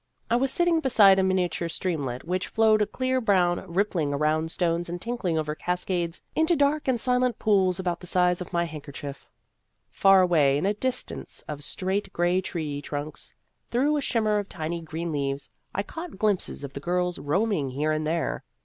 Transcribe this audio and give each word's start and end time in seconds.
I 0.31 0.35
was 0.35 0.49
sitting 0.49 0.79
beside 0.79 1.19
a 1.19 1.23
miniature 1.23 1.69
streamlet 1.69 2.23
which 2.25 2.47
flowed 2.47 2.91
clear 2.91 3.21
brown, 3.21 3.63
rippling 3.71 4.15
around 4.15 4.49
stones 4.49 4.89
and 4.89 4.99
tinkling 4.99 5.37
over 5.37 5.53
cascades 5.53 6.23
into 6.35 6.55
dark 6.55 6.87
and 6.87 6.99
silent 6.99 7.37
pools 7.37 7.77
about 7.77 7.99
the 7.99 8.07
size 8.07 8.41
of 8.41 8.51
my 8.51 8.65
handker 8.65 8.91
chief. 8.95 9.27
Far 9.91 10.21
away 10.23 10.57
in 10.57 10.65
a 10.65 10.73
distance 10.73 11.43
of 11.47 11.63
straight 11.63 12.11
gray 12.11 12.41
tree 12.41 12.81
trunks, 12.81 13.35
through 13.69 13.95
a 13.95 14.01
shimmer 14.01 14.39
of 14.39 14.49
tiny 14.49 14.81
green 14.81 15.11
leaves, 15.11 15.51
I 15.71 15.83
caught 15.83 16.17
glimpses 16.17 16.63
of 16.63 16.73
the 16.73 16.79
girls 16.79 17.19
roaming 17.19 17.69
here 17.69 17.91
and 17.91 18.07
there. 18.07 18.43